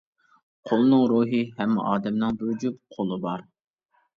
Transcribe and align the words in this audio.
قولنىڭ 0.69 1.03
رولى 1.11 1.41
ھەممە 1.59 1.85
ئادەمنىڭ 1.91 2.41
بىر 2.41 2.59
جۈپ 2.65 2.81
قولى 2.97 3.19
بار. 3.29 3.45